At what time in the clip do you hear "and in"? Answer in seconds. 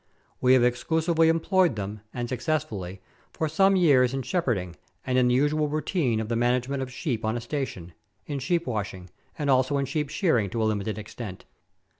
5.05-5.27